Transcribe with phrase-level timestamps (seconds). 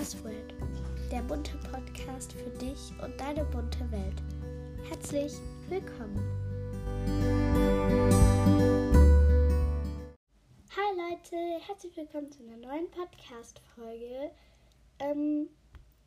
[0.00, 0.54] Buzzword,
[1.12, 4.22] der bunte Podcast für dich und deine bunte Welt.
[4.88, 5.34] Herzlich
[5.68, 6.16] willkommen.
[10.74, 11.36] Hi Leute,
[11.66, 14.30] herzlich willkommen zu einer neuen Podcast-Folge.
[15.00, 15.50] Ähm,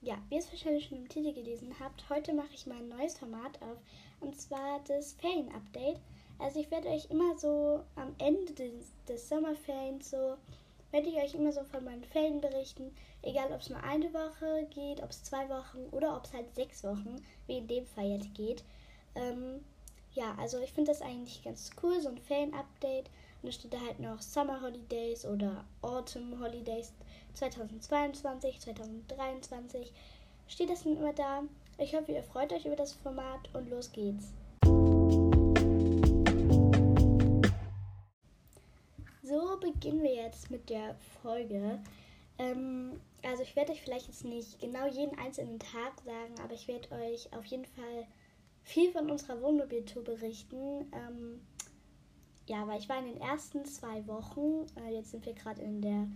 [0.01, 2.89] ja, wie ihr es wahrscheinlich schon im Titel gelesen habt, heute mache ich mal ein
[2.89, 3.77] neues Format auf
[4.21, 5.99] und zwar das Ferien-Update.
[6.39, 10.35] Also ich werde euch immer so am Ende des, des Sommerferiens so
[10.93, 12.95] werde ich euch immer so von meinen Ferien berichten.
[13.25, 16.53] Egal, ob es nur eine Woche geht, ob es zwei Wochen oder ob es halt
[16.55, 17.15] sechs Wochen,
[17.47, 18.65] wie in dem Fall jetzt geht.
[19.15, 19.63] Ähm,
[20.13, 23.09] ja, also ich finde das eigentlich ganz cool, so ein Ferien-Update.
[23.41, 26.91] Und da steht da halt noch Summer Holidays oder Autumn Holidays
[27.35, 29.93] 2022, 2023.
[30.49, 31.43] Steht das dann immer da.
[31.77, 34.33] Ich hoffe, ihr freut euch über das Format und los geht's.
[39.23, 41.79] So beginnen wir jetzt mit der Folge.
[42.37, 46.67] Ähm, also ich werde euch vielleicht jetzt nicht genau jeden einzelnen Tag sagen, aber ich
[46.67, 48.07] werde euch auf jeden Fall
[48.63, 50.91] viel von unserer Wohnmobiltour berichten.
[50.93, 51.41] Ähm,
[52.47, 55.81] ja, weil ich war in den ersten zwei Wochen, äh, jetzt sind wir gerade in
[55.81, 56.07] der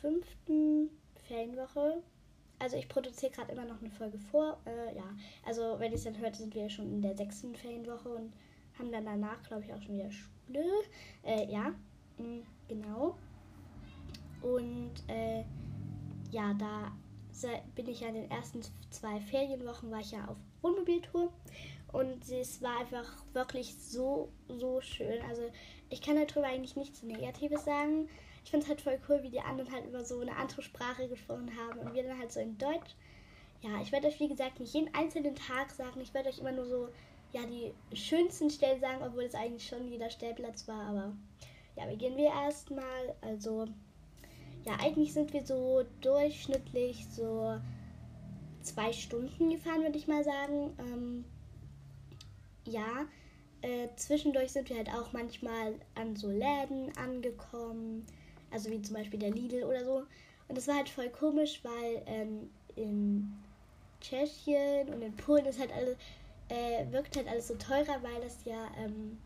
[0.00, 0.90] fünften
[1.26, 2.02] Ferienwoche.
[2.58, 4.58] Also ich produziere gerade immer noch eine Folge vor.
[4.64, 5.04] Äh, ja,
[5.44, 8.32] also wenn ihr es dann hört, sind wir schon in der sechsten Ferienwoche und
[8.78, 10.64] haben dann danach, glaube ich, auch schon wieder Schule.
[11.24, 11.74] Äh, ja,
[12.18, 13.16] mh, mm, genau.
[14.46, 15.42] Und äh,
[16.30, 16.92] ja, da
[17.74, 21.32] bin ich ja in den ersten zwei Ferienwochen, war ich ja auf Wohnmobiltour.
[21.92, 25.20] Und es war einfach wirklich so, so schön.
[25.28, 25.42] Also
[25.90, 28.08] ich kann darüber eigentlich nichts Negatives sagen.
[28.44, 31.08] Ich finde es halt voll cool, wie die anderen halt immer so eine andere Sprache
[31.08, 32.94] gesprochen haben und wir dann halt so in Deutsch.
[33.62, 36.00] Ja, ich werde euch wie gesagt nicht jeden einzelnen Tag sagen.
[36.00, 36.88] Ich werde euch immer nur so
[37.32, 40.86] ja, die schönsten Stellen sagen, obwohl es eigentlich schon jeder Stellplatz war.
[40.86, 41.12] Aber
[41.76, 43.16] ja, beginnen wir erstmal.
[43.20, 43.66] Also,
[44.66, 47.58] ja, eigentlich sind wir so durchschnittlich so
[48.62, 50.76] zwei Stunden gefahren, würde ich mal sagen.
[50.78, 51.24] Ähm,
[52.64, 53.06] ja,
[53.62, 58.04] äh, zwischendurch sind wir halt auch manchmal an so Läden angekommen.
[58.50, 60.02] Also wie zum Beispiel der Lidl oder so.
[60.48, 63.32] Und das war halt voll komisch, weil ähm, in
[64.00, 65.96] Tschechien und in Polen ist halt alles
[66.48, 69.18] äh, wirkt halt alles so teurer, weil das ja, ähm,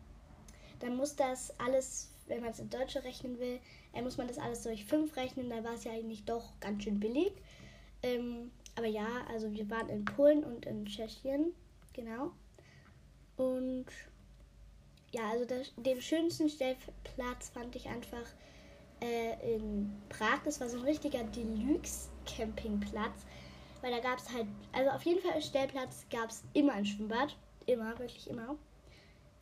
[0.81, 3.61] dann muss das alles, wenn man es in Deutsche rechnen will,
[3.93, 6.85] äh, muss man das alles durch 5 rechnen, da war es ja eigentlich doch ganz
[6.85, 7.33] schön billig.
[8.03, 11.53] Ähm, aber ja, also wir waren in Polen und in Tschechien,
[11.93, 12.33] genau.
[13.37, 13.87] Und
[15.13, 18.25] ja, also das, den schönsten Stellplatz fand ich einfach
[19.01, 20.41] äh, in Prag.
[20.45, 23.27] Das war so ein richtiger Deluxe-Campingplatz.
[23.83, 27.37] Weil da gab es halt, also auf jeden Fall Stellplatz gab es immer ein Schwimmbad.
[27.67, 28.57] Immer, wirklich immer.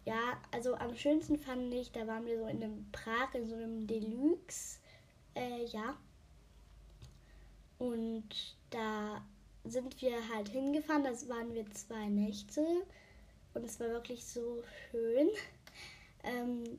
[0.04, 3.54] Ja, also am schönsten fand ich, da waren wir so in einem Prag, in so
[3.54, 4.78] einem Deluxe.
[5.34, 5.96] Äh, ja.
[7.78, 9.22] Und da
[9.64, 11.04] sind wir halt hingefahren.
[11.04, 12.64] Das waren wir zwei Nächte.
[13.54, 15.28] Und es war wirklich so schön.
[16.24, 16.78] Ähm,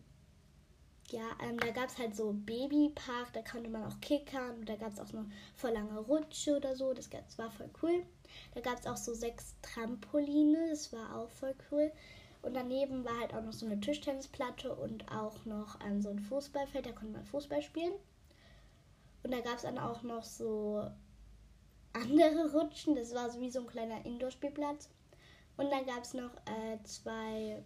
[1.11, 4.75] ja, ähm, da gab es halt so Babypark, da konnte man auch kickern und da
[4.75, 5.25] gab es auch noch
[5.55, 8.05] voll lange Rutsche oder so, das, das war voll cool.
[8.53, 11.91] Da gab es auch so sechs Trampoline, das war auch voll cool.
[12.41, 16.19] Und daneben war halt auch noch so eine Tischtennisplatte und auch noch ähm, so ein
[16.19, 17.93] Fußballfeld, da konnte man Fußball spielen.
[19.23, 20.89] Und da gab es dann auch noch so
[21.93, 24.89] andere Rutschen, das war so wie so ein kleiner Indoor-Spielplatz.
[25.57, 27.61] Und dann gab es noch äh, zwei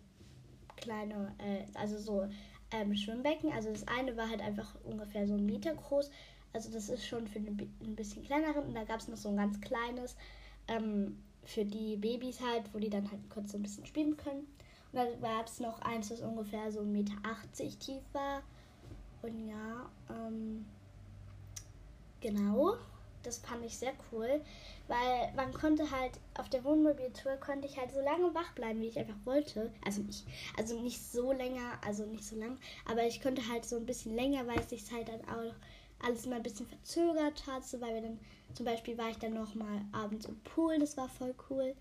[0.77, 2.27] kleine, äh, also so
[2.71, 3.51] ähm, Schwimmbecken.
[3.51, 6.09] Also das eine war halt einfach ungefähr so ein Meter groß.
[6.53, 8.65] Also das ist schon für ein bisschen kleineren.
[8.65, 10.15] Und da gab es noch so ein ganz kleines
[10.67, 14.47] ähm, für die Babys halt, wo die dann halt kurz so ein bisschen spielen können.
[14.93, 18.41] Dann gab es noch eins, das ungefähr so 1,80 Meter tief war.
[19.21, 20.65] Und ja, ähm,
[22.21, 22.77] genau
[23.23, 24.41] das fand ich sehr cool,
[24.87, 28.87] weil man konnte halt auf der Wohnmobiltour konnte ich halt so lange wach bleiben, wie
[28.87, 29.71] ich einfach wollte.
[29.83, 30.25] Also nicht,
[30.57, 34.15] also nicht so länger, also nicht so lang, aber ich konnte halt so ein bisschen
[34.15, 35.53] länger, weil es sich halt dann auch
[36.05, 38.19] alles mal ein bisschen verzögert hat, so weil wir dann
[38.53, 41.73] zum Beispiel war ich dann noch mal abends im Pool, das war voll cool.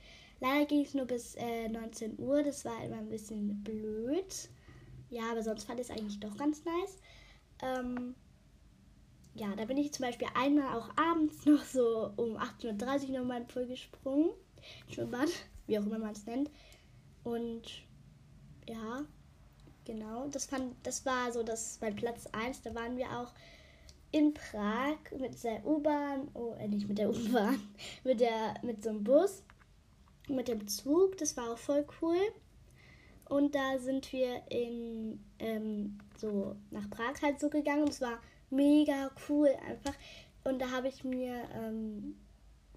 [0.42, 4.50] Leider ging es nur bis äh, 19 Uhr, das war immer ein bisschen blöd.
[5.08, 6.98] Ja, aber sonst fand ich es eigentlich doch ganz nice.
[7.62, 8.16] Ähm,
[9.34, 13.42] ja, da bin ich zum Beispiel einmal auch abends noch so um 18.30 Uhr nochmal
[13.42, 14.30] in Pool gesprungen.
[14.88, 15.28] Schwimmbad,
[15.68, 16.50] wie auch immer man es nennt.
[17.22, 17.84] Und
[18.68, 19.04] ja,
[19.84, 22.62] genau, das fand, das war so das mein Platz 1.
[22.62, 23.32] Da waren wir auch
[24.10, 27.60] in Prag mit der U-Bahn, oh, äh, nicht mit der U-Bahn,
[28.02, 28.20] mit
[28.64, 29.44] mit so einem Bus,
[30.28, 32.18] mit dem Zug, das war auch voll cool.
[33.28, 37.82] Und da sind wir in, ähm, so nach Prag halt so gegangen.
[37.82, 38.20] Und es war
[38.50, 39.48] mega cool.
[39.66, 39.94] Einfach,
[40.44, 42.16] Und da habe ich mir, ähm,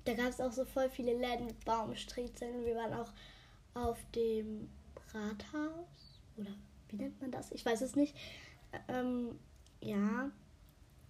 [0.05, 2.65] da gab es auch so voll viele Läden mit Baumstriezeln.
[2.65, 3.11] Wir waren auch
[3.73, 4.69] auf dem
[5.13, 6.21] Rathaus.
[6.37, 6.51] Oder
[6.89, 7.51] wie nennt man das?
[7.51, 8.15] Ich weiß es nicht.
[8.87, 9.37] Ähm,
[9.81, 10.31] ja.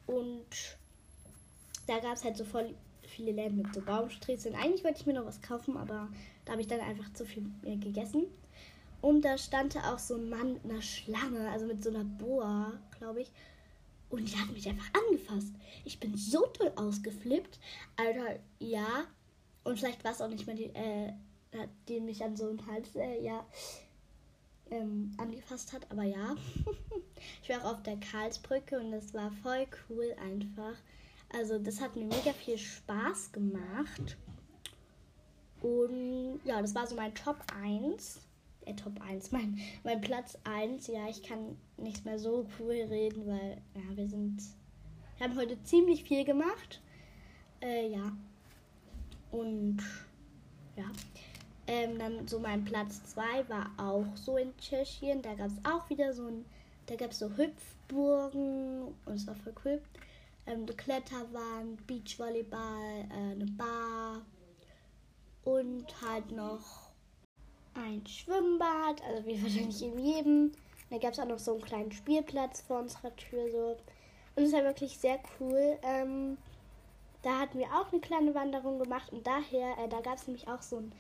[0.08, 0.78] Und
[1.88, 2.74] da gab es halt so voll
[3.16, 4.56] viele Läden mit so Baumstriezeln.
[4.56, 6.10] Eigentlich wollte ich mir noch was kaufen, aber
[6.44, 8.26] da habe ich dann einfach zu viel gegessen.
[9.02, 12.04] Und da stand da auch so ein Mann mit einer Schlange, also mit so einer
[12.04, 13.32] Boa, glaube ich.
[14.10, 15.54] Und die hat mich einfach angefasst.
[15.84, 17.60] Ich bin so toll ausgeflippt.
[17.96, 19.06] Alter, ja.
[19.64, 21.14] Und vielleicht war es auch nicht mehr die, äh,
[21.88, 23.46] die mich an so einen Hals, äh, ja,
[24.72, 25.90] ähm, angefasst hat.
[25.92, 26.36] Aber ja.
[27.44, 30.76] ich war auch auf der Karlsbrücke und das war voll cool einfach.
[31.34, 34.18] Also das hat mir mega viel Spaß gemacht.
[35.62, 38.22] Und ja, das war so mein Top 1.
[38.66, 40.88] Äh, Top 1, mein, mein Platz 1.
[40.88, 44.42] Ja, ich kann nicht mehr so cool reden, weil ja, wir sind.
[45.18, 46.82] Wir haben heute ziemlich viel gemacht.
[47.62, 48.12] Äh, ja.
[49.32, 49.78] Und
[50.76, 50.86] ja.
[51.68, 55.24] Ähm, dann so mein Platz 2 war auch so in Tschechien.
[55.24, 56.46] Da gab es auch wieder so ein.
[56.86, 59.82] Da gab es so Hüpfburgen und es war voll cool
[60.48, 64.22] ähm, Kletterwand, Beachvolleyball, äh, eine Bar
[65.44, 66.90] und halt noch
[67.74, 70.52] ein Schwimmbad, also wie wahrscheinlich in jedem.
[70.90, 73.78] Da gab es auch noch so einen kleinen Spielplatz vor unserer Tür so.
[74.36, 75.78] Und es war wirklich sehr cool.
[75.84, 76.38] Ähm,
[77.22, 80.48] da hatten wir auch eine kleine Wanderung gemacht und daher, äh, da gab es nämlich
[80.48, 80.92] auch so einen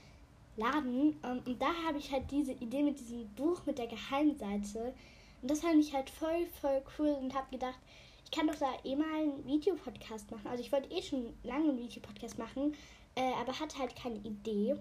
[0.57, 1.19] Laden.
[1.23, 4.93] Ähm, und da habe ich halt diese Idee mit diesem Buch mit der Geheimseite.
[5.41, 7.77] Und das fand ich halt voll, voll cool und habe gedacht,
[8.35, 10.47] kann doch da eh mal einen Videopodcast machen.
[10.47, 12.75] Also ich wollte eh schon lange einen Videopodcast machen,
[13.15, 14.73] äh, aber hatte halt keine Idee.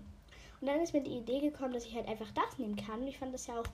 [0.61, 3.01] Und dann ist mir die Idee gekommen, dass ich halt einfach das nehmen kann.
[3.01, 3.67] Und ich fand das ja auch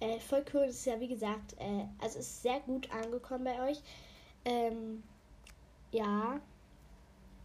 [0.00, 0.66] äh, voll cool.
[0.66, 3.80] Das ist ja wie gesagt, äh, also ist sehr gut angekommen bei euch.
[4.44, 5.02] Ähm,
[5.90, 6.40] ja,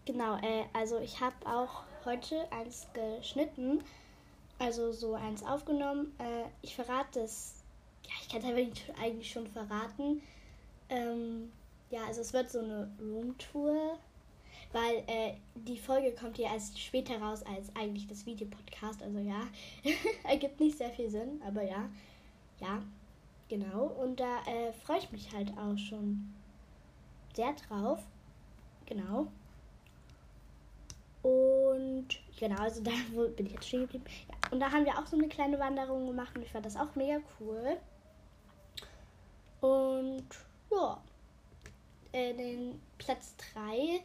[0.06, 0.36] genau.
[0.38, 3.84] Äh, also ich habe auch heute eins geschnitten,
[4.60, 6.14] also so eins aufgenommen.
[6.20, 7.56] Äh, ich verrate es.
[8.04, 10.22] Ja, ich kann es eigentlich schon verraten.
[10.90, 11.52] Ähm,
[11.92, 14.00] ja, also es wird so eine Roomtour,
[14.72, 19.04] weil äh, die Folge kommt hier erst später raus als eigentlich das Videopodcast.
[19.04, 19.48] Also ja,
[20.24, 21.90] ergibt nicht sehr viel Sinn, aber ja,
[22.60, 22.82] ja,
[23.50, 23.88] genau.
[24.02, 26.34] Und da äh, freue ich mich halt auch schon
[27.36, 28.00] sehr drauf.
[28.86, 29.28] Genau.
[31.24, 32.08] Und
[32.40, 32.92] genau, also da
[33.36, 34.06] bin ich jetzt stehen geblieben.
[34.30, 36.78] Ja, und da haben wir auch so eine kleine Wanderung gemacht und ich fand das
[36.78, 37.78] auch mega cool.
[39.62, 40.28] Und
[40.72, 41.00] ja,
[42.12, 44.02] äh, den Platz 3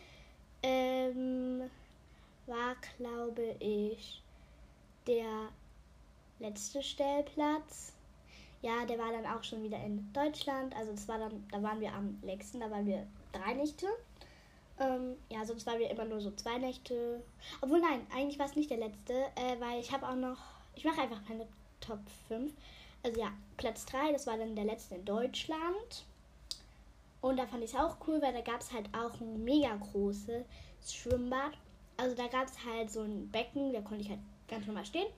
[0.62, 1.70] ähm,
[2.46, 4.22] war, glaube ich,
[5.06, 5.48] der
[6.38, 7.92] letzte Stellplatz.
[8.62, 10.74] Ja, der war dann auch schon wieder in Deutschland.
[10.74, 13.86] Also das war dann, da waren wir am längsten, da waren wir drei Nächte.
[14.78, 17.22] Ähm, ja, sonst waren wir immer nur so zwei Nächte.
[17.60, 20.38] Obwohl nein, eigentlich war es nicht der letzte, äh, weil ich habe auch noch,
[20.74, 21.46] ich mache einfach meine
[21.80, 22.52] Top 5.
[23.02, 26.04] Also ja, Platz 3, das war dann der letzte in Deutschland.
[27.26, 29.74] Und da fand ich es auch cool, weil da gab es halt auch ein mega
[29.74, 30.44] großes
[30.86, 31.54] Schwimmbad.
[31.96, 35.08] Also da gab es halt so ein Becken, da konnte ich halt ganz normal stehen.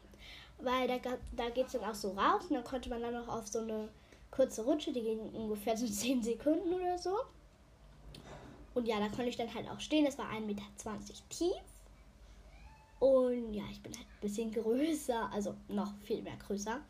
[0.57, 0.97] Weil da,
[1.33, 3.59] da geht es dann auch so raus und dann konnte man dann noch auf so
[3.59, 3.91] eine
[4.31, 7.15] kurze Rutsche, die ging ungefähr so 10 Sekunden oder so.
[8.73, 10.07] Und ja, da konnte ich dann halt auch stehen.
[10.07, 10.63] Das war 1,20 Meter
[11.29, 11.57] tief.
[13.01, 16.81] Und ja, ich bin halt ein bisschen größer, also noch viel mehr größer.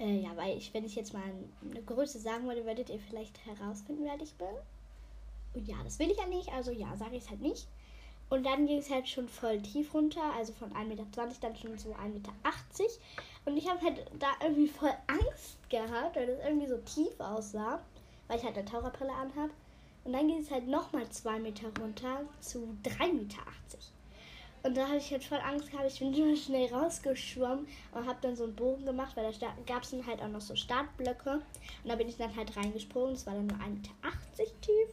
[0.00, 3.44] Äh, ja, weil ich, wenn ich jetzt mal eine Größe sagen würde, würdet ihr vielleicht
[3.44, 4.48] herausfinden, wer ich bin.
[5.52, 7.68] Und ja, das will ich ja nicht, also ja, sage ich es halt nicht.
[8.30, 11.04] Und dann ging es halt schon voll tief runter, also von 1,20 Meter
[11.40, 12.32] dann schon so 1,80 Meter.
[13.44, 17.80] Und ich habe halt da irgendwie voll Angst gehabt, weil das irgendwie so tief aussah,
[18.28, 19.50] weil ich halt eine Taucherbrille anhabe.
[20.04, 23.42] Und dann ging es halt nochmal 2 Meter runter zu 3,80 Meter.
[24.62, 25.90] Und da habe ich halt voll Angst gehabt.
[25.90, 29.82] Ich bin immer schnell rausgeschwommen und habe dann so einen Bogen gemacht, weil da gab
[29.82, 31.34] es dann halt auch noch so Startblöcke.
[31.82, 33.14] Und da bin ich dann halt reingesprungen.
[33.14, 34.88] Es war dann nur 1,80 Meter tief.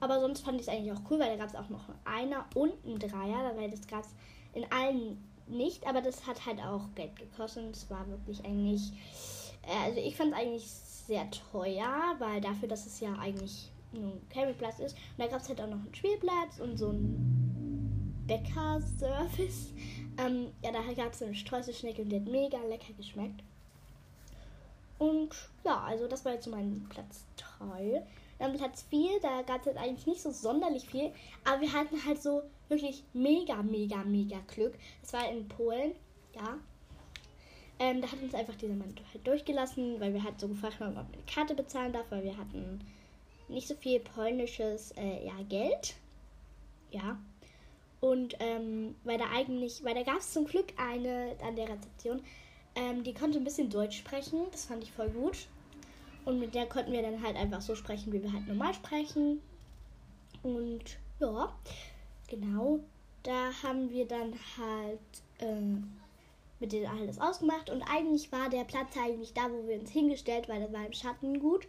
[0.00, 2.46] Aber sonst fand ich es eigentlich auch cool, weil da gab es auch noch einer
[2.54, 3.54] und einen Dreier.
[3.56, 4.14] Weil das gab es
[4.54, 7.64] in allen nicht, aber das hat halt auch Geld gekostet.
[7.64, 8.92] Und es war wirklich eigentlich.
[9.62, 14.12] Äh, also ich fand es eigentlich sehr teuer, weil dafür, dass es ja eigentlich nur
[14.12, 14.96] ein Campingplatz ist.
[14.96, 17.49] Und da gab es halt auch noch einen Spielplatz und so ein
[18.30, 19.72] Bäcker-Service.
[20.18, 23.42] Ähm, ja, da gab es eine Streuselschnecke und die hat mega lecker geschmeckt.
[24.98, 25.30] Und
[25.64, 27.24] ja, also das war jetzt so mein Platz
[27.58, 28.06] 3.
[28.38, 31.10] Dann Platz 4, da gab es jetzt eigentlich nicht so sonderlich viel,
[31.44, 34.74] aber wir hatten halt so wirklich mega, mega, mega Glück.
[35.02, 35.92] Das war in Polen,
[36.36, 36.58] ja.
[37.80, 40.90] Ähm, da hat uns einfach dieser Mann halt durchgelassen, weil wir halt so gefragt haben,
[40.90, 42.80] ob man eine Karte bezahlen darf, weil wir hatten
[43.48, 45.94] nicht so viel polnisches äh, ja, Geld.
[46.92, 47.18] Ja.
[48.00, 52.22] Und ähm, weil da eigentlich, weil da gab es zum Glück eine an der Rezeption,
[52.74, 54.46] ähm, die konnte ein bisschen Deutsch sprechen.
[54.52, 55.48] Das fand ich voll gut.
[56.24, 59.40] Und mit der konnten wir dann halt einfach so sprechen, wie wir halt normal sprechen.
[60.42, 60.84] Und
[61.18, 61.54] ja,
[62.28, 62.80] genau.
[63.22, 64.98] Da haben wir dann halt
[65.38, 65.76] äh,
[66.58, 67.68] mit denen alles ausgemacht.
[67.70, 70.92] Und eigentlich war der Platz eigentlich da, wo wir uns hingestellt, weil das war im
[70.92, 71.66] Schatten gut,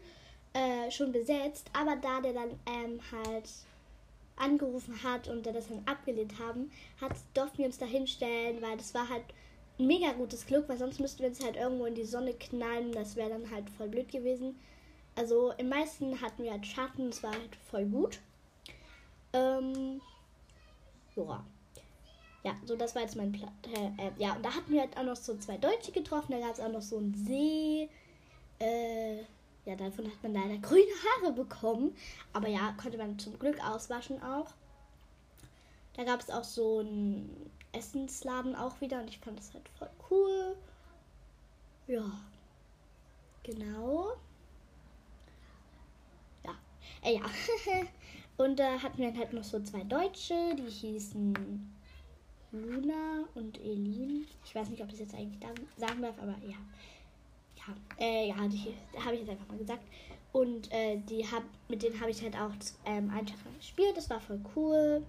[0.54, 1.70] äh, schon besetzt.
[1.74, 3.50] Aber da der dann ähm, halt
[4.36, 8.78] angerufen hat und der das dann abgelehnt haben, hat, durften wir uns da hinstellen, weil
[8.78, 9.24] das war halt
[9.80, 12.92] ein mega gutes Glück, weil sonst müssten wir uns halt irgendwo in die Sonne knallen.
[12.92, 14.60] Das wäre dann halt voll blöd gewesen.
[15.16, 18.20] Also im meisten hatten wir halt Schatten, es war halt voll gut.
[19.34, 20.02] Ähm,
[21.16, 21.44] ja.
[22.44, 23.52] Ja, so das war jetzt mein Platz.
[23.76, 26.32] Äh, äh, ja, und da hatten wir halt auch noch so zwei Deutsche getroffen.
[26.32, 27.88] Da gab es auch noch so einen See.
[28.58, 29.24] Äh,
[29.65, 30.91] ja, davon hat man leider grüne
[31.22, 31.96] Haare bekommen.
[32.34, 34.53] Aber ja, konnte man zum Glück auswaschen auch.
[35.94, 39.89] Da gab es auch so einen Essensladen auch wieder und ich fand das halt voll
[40.10, 40.56] cool.
[41.88, 42.12] Ja.
[43.44, 44.13] Genau.
[46.46, 46.56] Ja.
[47.03, 47.22] Äh, ja.
[48.38, 51.74] und da äh, hatten wir halt noch so zwei Deutsche, die hießen
[52.51, 54.27] Luna und Elin.
[54.44, 55.41] Ich weiß nicht, ob ich das jetzt eigentlich
[55.77, 56.58] sagen darf, aber ja.
[57.68, 59.84] Ja, äh, ja, die habe ich jetzt einfach mal gesagt.
[60.34, 62.51] Und äh, die hab, mit denen habe ich halt auch
[62.86, 63.98] ähm, einen Tag gespielt.
[63.98, 65.03] Das war voll cool.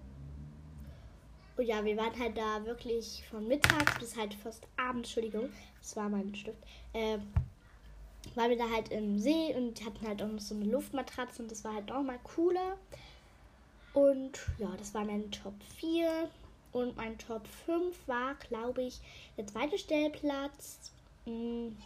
[1.56, 5.97] Und ja, wir waren halt da wirklich von mittags bis halt fast abends, Entschuldigung, das
[5.97, 6.56] war mein Stift,
[6.94, 7.18] äh,
[8.35, 11.50] waren wir da halt im See und hatten halt auch noch so eine Luftmatratze und
[11.50, 12.78] das war halt auch mal cooler.
[13.94, 16.28] Und ja, das war mein Top 4.
[16.73, 19.00] Und mein Top 5 war, glaube ich,
[19.37, 20.92] der zweite Stellplatz.
[21.26, 21.76] Hm.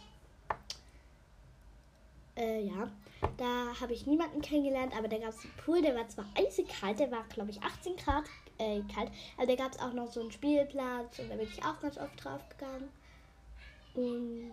[2.35, 2.91] Äh, ja,
[3.37, 6.67] da habe ich niemanden kennengelernt, aber da gab es einen Pool, der war zwar eisig
[6.67, 8.25] kalt, der war, glaube ich, 18 Grad
[8.59, 9.11] äh, kalt.
[9.37, 11.97] Also da gab es auch noch so einen Spielplatz und da bin ich auch ganz
[11.97, 12.89] oft drauf gegangen.
[13.95, 14.51] Und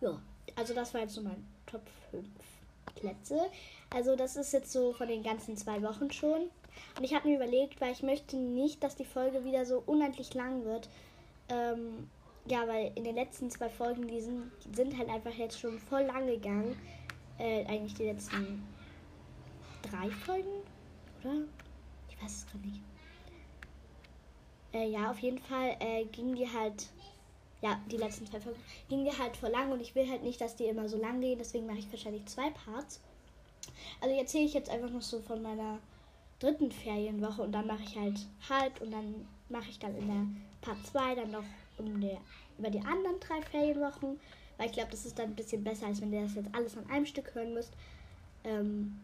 [0.00, 0.20] ja,
[0.56, 2.26] also das war jetzt so mein Top 5
[2.94, 3.50] Plätze.
[3.90, 6.50] Also das ist jetzt so von den ganzen zwei Wochen schon.
[6.96, 10.34] Und ich habe mir überlegt, weil ich möchte nicht, dass die Folge wieder so unendlich
[10.34, 10.88] lang wird.
[11.48, 12.10] Ähm,
[12.50, 16.02] ja, weil in den letzten zwei Folgen, die sind, sind halt einfach jetzt schon voll
[16.02, 16.76] lang gegangen.
[17.38, 18.64] Äh, eigentlich die letzten
[19.82, 20.62] drei Folgen,
[21.22, 21.42] oder?
[22.08, 22.80] Ich weiß es gerade nicht.
[24.72, 26.88] Äh, ja, auf jeden Fall äh, ging die halt,
[27.62, 30.40] ja, die letzten zwei Folgen, ging die halt voll lang und ich will halt nicht,
[30.40, 33.00] dass die immer so lang gehen, deswegen mache ich wahrscheinlich zwei Parts.
[34.00, 35.78] Also erzähle ich jetzt einfach noch so von meiner
[36.40, 40.26] dritten Ferienwoche und dann mache ich halt halb und dann mache ich dann in der
[40.60, 41.44] Part 2 dann noch
[41.78, 42.18] um der,
[42.58, 44.18] über die anderen drei Ferienwochen,
[44.56, 46.76] weil ich glaube, das ist dann ein bisschen besser, als wenn ihr das jetzt alles
[46.76, 47.72] an einem Stück hören müsst.
[48.44, 48.98] Ähm,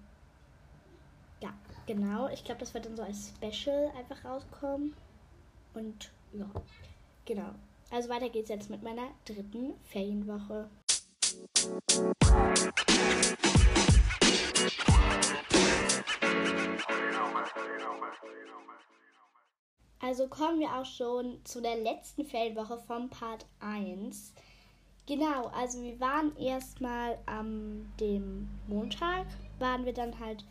[1.40, 1.52] ja,
[1.86, 2.28] genau.
[2.28, 4.94] Ich glaube, das wird dann so als Special einfach rauskommen.
[5.74, 6.48] Und ja,
[7.24, 7.50] genau.
[7.90, 10.68] Also weiter geht's jetzt mit meiner dritten Ferienwoche.
[20.04, 24.34] Also kommen wir auch schon zu der letzten Ferienwoche vom Part 1.
[25.06, 29.24] Genau, also wir waren erstmal am dem Montag,
[29.58, 30.44] waren wir dann halt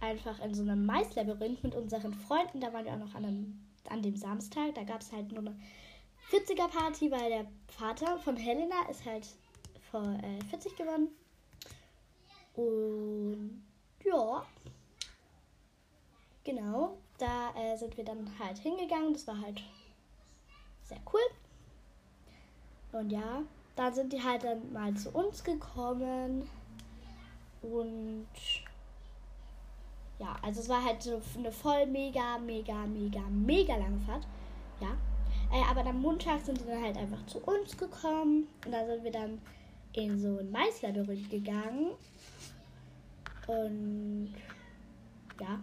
[0.00, 2.60] einfach in so einem Maislabyrinth mit unseren Freunden.
[2.60, 4.74] Da waren wir auch noch an, einem, an dem Samstag.
[4.74, 5.56] Da gab es halt nur eine
[6.32, 9.28] 40er Party, weil der Vater von Helena ist halt
[9.92, 11.10] vor äh, 40 geworden.
[12.56, 13.62] Und
[14.04, 14.44] ja,
[16.42, 19.12] genau, da äh, sind wir dann halt hingegangen.
[19.12, 19.62] Das war halt
[20.82, 21.20] sehr cool.
[22.92, 23.42] Und ja,
[23.76, 26.48] dann sind die halt dann mal zu uns gekommen.
[27.62, 28.26] Und
[30.18, 34.26] ja, also es war halt so eine voll mega, mega, mega, mega lange Fahrt.
[34.80, 34.96] Ja.
[35.52, 38.48] Äh, aber am Montag sind sie dann halt einfach zu uns gekommen.
[38.64, 39.40] Und da sind wir dann
[39.94, 41.92] in so ein Maislabyrinth gegangen.
[43.46, 44.34] Und
[45.40, 45.60] ja.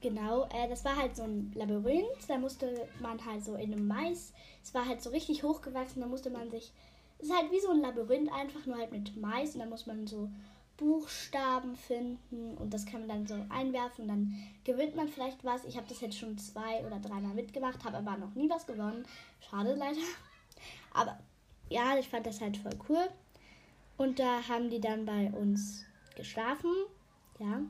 [0.00, 2.28] Genau, äh, das war halt so ein Labyrinth.
[2.28, 4.32] Da musste man halt so in einem Mais.
[4.62, 6.00] Es war halt so richtig hochgewachsen.
[6.00, 6.72] Da musste man sich.
[7.18, 9.54] Es ist halt wie so ein Labyrinth, einfach nur halt mit Mais.
[9.54, 10.30] Und da muss man so
[10.78, 15.64] Buchstaben finden und das kann man dann so einwerfen und dann gewinnt man vielleicht was.
[15.64, 19.04] Ich habe das jetzt schon zwei oder dreimal mitgemacht, habe aber noch nie was gewonnen.
[19.40, 19.98] Schade leider.
[20.94, 21.18] Aber
[21.68, 23.08] ja, ich fand das halt voll cool.
[23.96, 26.70] Und da haben die dann bei uns geschlafen.
[27.40, 27.62] Ja.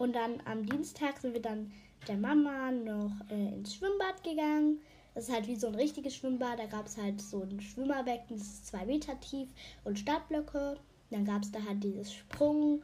[0.00, 4.80] Und dann am Dienstag sind wir dann mit der Mama noch äh, ins Schwimmbad gegangen.
[5.14, 6.58] Das ist halt wie so ein richtiges Schwimmbad.
[6.58, 9.50] Da gab es halt so ein Schwimmerbecken, das ist zwei Meter tief
[9.84, 10.78] und Startblöcke.
[11.10, 12.82] Dann gab es da halt dieses Sprungbecken,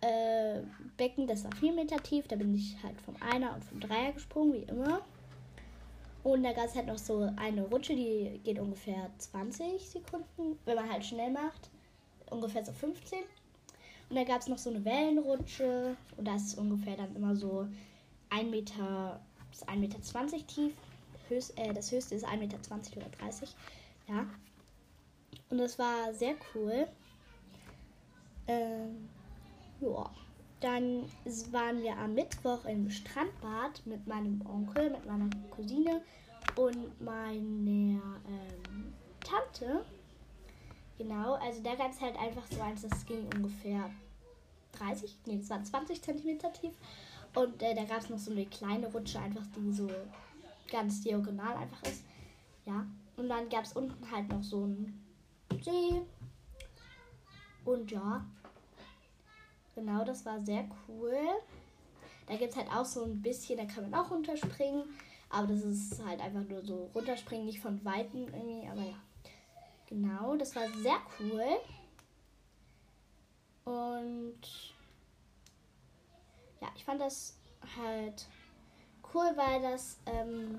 [0.00, 2.28] äh, das war 4 Meter tief.
[2.28, 5.00] Da bin ich halt vom Einer und vom Dreier gesprungen, wie immer.
[6.22, 10.76] Und da gab es halt noch so eine Rutsche, die geht ungefähr 20 Sekunden, wenn
[10.76, 11.68] man halt schnell macht.
[12.30, 13.18] Ungefähr so 15.
[14.08, 15.96] Und da gab es noch so eine Wellenrutsche.
[16.16, 17.68] Und das ist ungefähr dann immer so
[18.30, 20.72] 1 Meter bis 1,20 Meter tief.
[21.28, 22.56] Höchst, äh, das höchste ist 1,20 Meter
[22.96, 23.54] oder 30.
[24.08, 24.26] Ja.
[25.50, 26.88] Und das war sehr cool.
[28.46, 29.08] Ähm,
[29.80, 30.10] ja.
[30.60, 31.04] Dann
[31.52, 36.00] waren wir am Mittwoch im Strandbad mit meinem Onkel, mit meiner Cousine
[36.56, 37.38] und meiner
[38.26, 39.84] ähm, Tante.
[40.98, 43.88] Genau, also da gab es halt einfach so eins, das ging ungefähr
[44.72, 46.74] 30, nee, das war 20 Zentimeter tief.
[47.34, 49.88] Und äh, da gab es noch so eine kleine Rutsche, einfach die so
[50.70, 52.02] ganz diagonal einfach ist.
[52.66, 52.84] Ja.
[53.16, 55.04] Und dann gab es unten halt noch so einen
[55.62, 56.02] See.
[57.64, 58.24] Und ja.
[59.74, 61.16] Genau, das war sehr cool.
[62.26, 64.82] Da gibt es halt auch so ein bisschen, da kann man auch runterspringen.
[65.30, 68.68] Aber das ist halt einfach nur so runterspringen, nicht von Weitem irgendwie.
[68.68, 68.96] Aber ja.
[69.88, 71.60] Genau, das war sehr cool.
[73.64, 74.40] Und
[76.60, 77.38] ja, ich fand das
[77.76, 78.26] halt
[79.14, 80.58] cool, weil das ähm,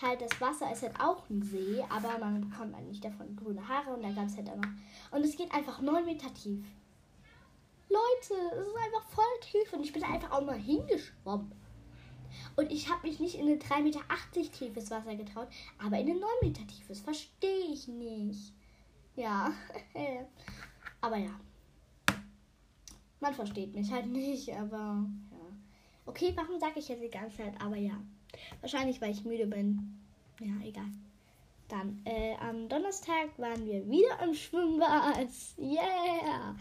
[0.00, 3.66] halt das Wasser ist halt auch ein See, aber man bekommt halt nicht davon grüne
[3.68, 4.68] Haare und da gab es halt immer.
[5.10, 6.64] Und es geht einfach 9 Meter tief.
[7.90, 11.52] Leute, es ist einfach voll tief und ich bin einfach auch mal hingeschwommen.
[12.56, 14.00] Und ich habe mich nicht in ein 3,80 Meter
[14.52, 15.48] tiefes Wasser getraut,
[15.78, 17.00] aber in ein 9 Meter tiefes.
[17.00, 18.52] Verstehe ich nicht.
[19.16, 19.52] Ja.
[21.00, 21.38] aber ja.
[23.20, 25.56] Man versteht mich halt nicht, aber ja.
[26.06, 28.00] Okay, warum sage ich jetzt die ganze Zeit, aber ja.
[28.60, 30.00] Wahrscheinlich, weil ich müde bin.
[30.40, 30.90] Ja, egal.
[31.68, 35.28] Dann, äh, am Donnerstag waren wir wieder im Schwimmbad.
[35.58, 36.56] Yeah!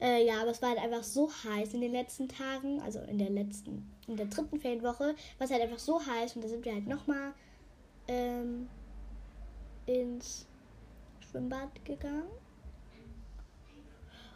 [0.00, 3.18] Äh, ja, aber es war halt einfach so heiß in den letzten Tagen, also in
[3.18, 6.64] der letzten, in der dritten Ferienwoche, war es halt einfach so heiß und da sind
[6.64, 7.34] wir halt nochmal
[8.08, 8.68] ähm,
[9.86, 10.46] ins
[11.20, 12.30] Schwimmbad gegangen.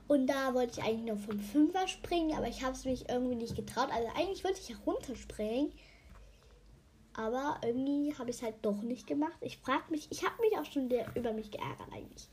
[0.06, 3.36] Und da wollte ich eigentlich nur vom Fünfer springen, aber ich habe es mich irgendwie
[3.36, 3.88] nicht getraut.
[3.90, 5.72] Also eigentlich wollte ich ja runterspringen.
[7.14, 9.38] Aber irgendwie habe ich es halt doch nicht gemacht.
[9.40, 12.28] Ich frage mich, ich habe mich auch schon über mich geärgert eigentlich.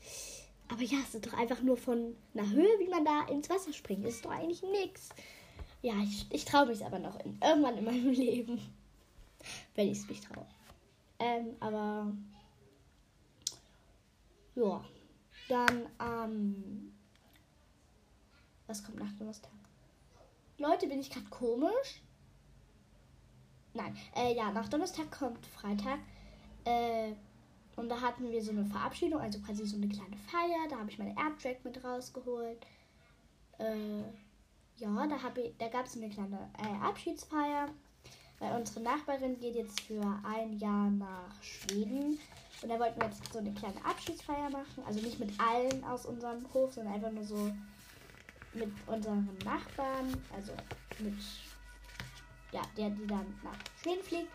[0.72, 3.74] Aber ja, es ist doch einfach nur von einer Höhe, wie man da ins Wasser
[3.74, 4.06] springt.
[4.06, 5.10] Ist doch eigentlich nichts.
[5.82, 8.58] Ja, ich, ich traue mich aber noch in, irgendwann in meinem Leben.
[9.74, 10.46] Wenn ich es mich traue.
[11.18, 12.10] Ähm, aber
[14.54, 14.82] ja.
[15.48, 16.92] Dann ähm,
[18.66, 19.52] was kommt nach Donnerstag?
[20.56, 22.00] Leute, bin ich gerade komisch?
[23.74, 25.98] Nein, äh, ja, nach Donnerstag kommt Freitag.
[26.64, 27.12] Äh,
[27.76, 30.68] und da hatten wir so eine Verabschiedung, also quasi so eine kleine Feier.
[30.68, 32.58] Da habe ich meine Airtrack mit rausgeholt.
[33.58, 34.02] Äh,
[34.76, 35.16] ja, da,
[35.58, 37.68] da gab es eine kleine äh, Abschiedsfeier.
[38.38, 42.18] Weil unsere Nachbarin geht jetzt für ein Jahr nach Schweden.
[42.60, 44.82] Und da wollten wir jetzt so eine kleine Abschiedsfeier machen.
[44.84, 47.52] Also nicht mit allen aus unserem Hof, sondern einfach nur so
[48.52, 50.12] mit unseren Nachbarn.
[50.34, 50.52] Also
[50.98, 51.14] mit
[52.52, 54.30] ja, der, die dann nach Schweden fliegt.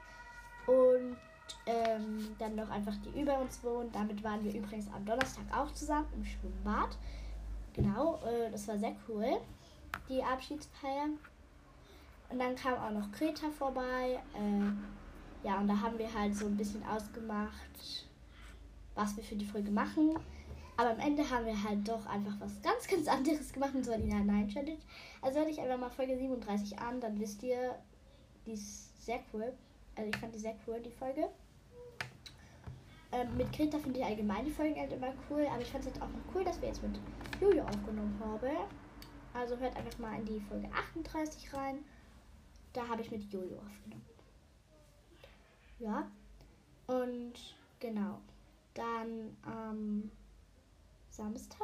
[0.67, 1.17] Und
[1.65, 3.91] ähm, dann noch einfach die über uns wohnen.
[3.91, 6.97] Damit waren wir übrigens am Donnerstag auch zusammen im Schwimmbad.
[7.73, 9.38] Genau, äh, das war sehr cool,
[10.10, 11.10] die Abschiedsfeier.
[12.29, 14.19] Und dann kam auch noch Greta vorbei.
[14.33, 18.07] Äh, ja, und da haben wir halt so ein bisschen ausgemacht,
[18.95, 20.17] was wir für die Folge machen.
[20.75, 23.97] Aber am Ende haben wir halt doch einfach was ganz, ganz anderes gemacht, und zwar
[23.97, 24.77] die Nein Challenge.
[25.21, 27.75] Also hört ich einfach mal Folge 37 an, dann wisst ihr,
[28.45, 29.53] die ist sehr cool.
[29.97, 31.27] Also ich fand die sehr cool, die Folge.
[33.12, 35.93] Ähm, mit Greta finde ich allgemein die Folgen halt immer cool, aber ich fand es
[35.93, 36.99] jetzt auch noch cool, dass wir jetzt mit
[37.41, 38.57] Jojo aufgenommen haben.
[39.33, 41.83] Also hört einfach mal in die Folge 38 rein.
[42.73, 44.05] Da habe ich mit Jojo aufgenommen.
[45.79, 46.12] Ja.
[46.88, 47.33] Und
[47.79, 48.21] genau.
[48.75, 50.12] Dann ähm,
[51.10, 51.57] Samstag.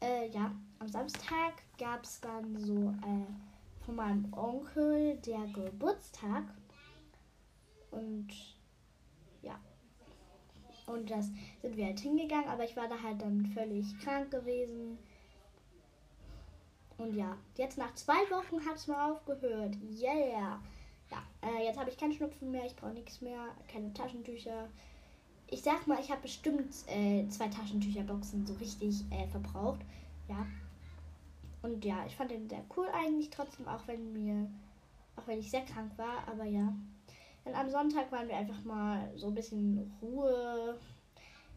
[0.00, 3.47] Äh, ja, am Samstag gab es dann so äh,
[3.88, 6.44] von meinem Onkel der Geburtstag.
[7.90, 8.28] Und
[9.40, 9.58] ja.
[10.86, 11.30] Und das
[11.62, 14.98] sind wir halt hingegangen, aber ich war da halt dann völlig krank gewesen.
[16.98, 19.74] Und ja, jetzt nach zwei Wochen hat es mal aufgehört.
[19.90, 20.60] Yeah!
[21.10, 24.68] Ja, äh, jetzt habe ich keinen Schnupfen mehr, ich brauche nichts mehr, keine Taschentücher.
[25.46, 29.80] Ich sag mal, ich habe bestimmt äh, zwei Taschentücherboxen so richtig äh, verbraucht.
[30.28, 30.46] Ja,
[31.62, 34.48] und ja, ich fand den sehr cool eigentlich trotzdem, auch wenn mir,
[35.16, 36.72] auch wenn ich sehr krank war, aber ja.
[37.44, 40.78] Dann am Sonntag waren wir einfach mal so ein bisschen Ruhe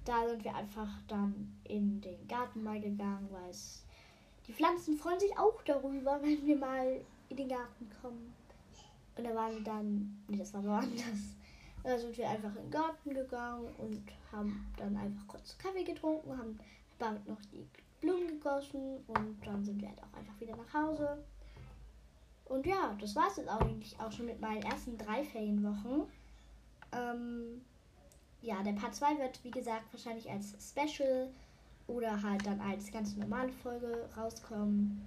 [0.06, 3.84] da sind wir einfach dann in den Garten mal gegangen, weil es
[4.48, 8.34] die Pflanzen freuen sich auch darüber, wenn wir mal in den Garten kommen.
[9.16, 11.36] Und da waren wir dann, nee, das war woanders.
[11.84, 16.38] Da sind wir einfach in den Garten gegangen und haben dann einfach kurz Kaffee getrunken,
[16.38, 16.60] haben
[17.00, 17.66] bald noch die
[18.02, 21.24] Blumen gegossen und dann sind wir halt auch einfach wieder nach Hause.
[22.46, 26.04] Und ja, das war es jetzt eigentlich auch schon mit meinen ersten drei Ferienwochen.
[26.92, 27.62] Ähm,
[28.42, 31.30] ja, der Part 2 wird, wie gesagt, wahrscheinlich als Special
[31.88, 35.02] oder halt dann als ganz normale Folge rauskommen.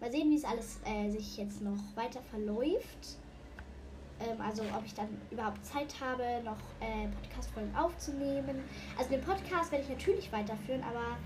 [0.00, 3.18] Mal sehen, wie es alles äh, sich jetzt noch weiter verläuft.
[4.20, 8.64] Ähm, also ob ich dann überhaupt Zeit habe, noch äh, Podcast-Folgen aufzunehmen.
[8.98, 11.16] Also den Podcast werde ich natürlich weiterführen, aber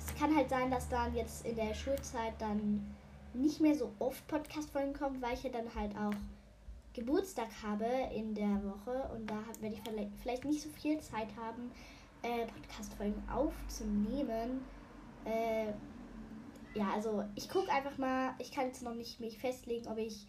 [0.00, 2.94] es kann halt sein, dass dann jetzt in der Schulzeit dann
[3.34, 6.14] nicht mehr so oft Podcast-Folgen kommen, weil ich ja dann halt auch
[6.94, 9.82] Geburtstag habe in der Woche und da werde ich
[10.22, 11.70] vielleicht nicht so viel Zeit haben,
[12.22, 14.62] äh, Podcast-Folgen aufzunehmen.
[15.24, 15.66] Äh,
[16.74, 20.26] ja, also ich gucke einfach mal, ich kann jetzt noch nicht mich festlegen, ob ich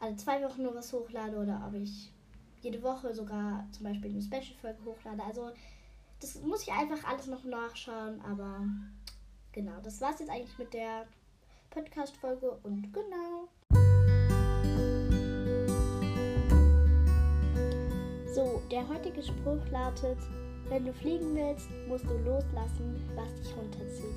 [0.00, 2.12] alle zwei Wochen nur was hochlade oder ob ich
[2.60, 5.22] jede Woche sogar zum Beispiel eine Special-Folge hochlade.
[5.24, 5.50] Also
[6.22, 8.60] das muss ich einfach alles noch nachschauen, aber
[9.50, 11.06] genau, das war's jetzt eigentlich mit der
[11.70, 13.48] Podcast-Folge und genau.
[18.32, 20.18] So, der heutige Spruch lautet,
[20.68, 24.14] wenn du fliegen willst, musst du loslassen, was dich runterzieht.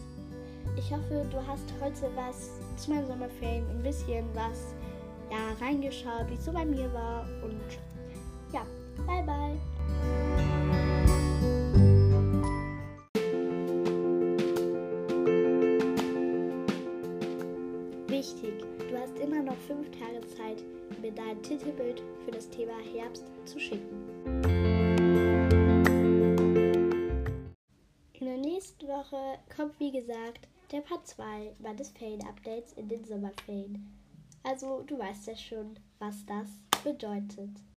[0.78, 4.76] Ich hoffe, du hast heute was zu meinen Sommerferien ein bisschen was
[5.32, 7.26] ja, reingeschaut, wie es so bei mir war.
[7.44, 7.60] Und
[8.54, 8.66] ja,
[9.08, 9.75] bye bye.
[21.16, 24.06] Dein Titelbild für das Thema Herbst zu schicken.
[28.14, 33.92] In der nächsten Woche kommt wie gesagt der Part 2 meines Ferien-Updates in den Sommerferien.
[34.44, 36.50] Also du weißt ja schon, was das
[36.84, 37.50] bedeutet.